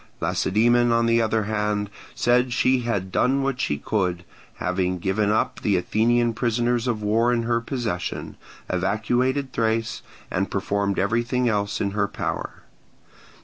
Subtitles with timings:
[0.19, 5.61] Lacedaemon, on the other hand, said she had done what she could, having given up
[5.61, 8.35] the Athenian prisoners of war in her possession,
[8.67, 10.01] evacuated Thrace,
[10.31, 12.63] and performed everything else in her power.